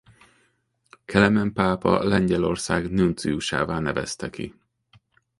Kelemen 1.05 1.53
pápa 1.53 2.03
Lengyelország 2.03 2.91
nunciusává 2.91 3.79
nevezte 3.79 4.29
ki. 4.29 4.55